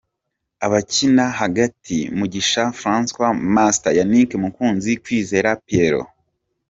Abakina 0.65 1.25
hagati: 1.41 1.97
Mugisha 2.17 2.63
Francois 2.79 3.37
"Master", 3.55 3.93
Yannick 3.99 4.31
Mukunzi, 4.43 4.91
Kwizera 5.03 5.51
Pierrot. 5.65 6.09